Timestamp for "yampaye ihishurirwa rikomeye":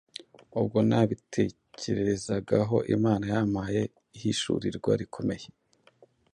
3.33-5.47